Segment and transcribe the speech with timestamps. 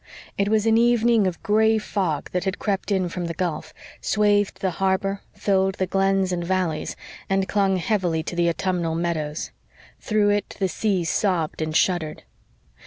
[0.35, 4.59] It was an evening of gray fog that had crept in from the gulf, swathed
[4.59, 6.95] the harbor, filled the glens and valleys,
[7.29, 9.51] and clung heavily to the autumnal meadows.
[9.99, 12.23] Through it the sea sobbed and shuddered.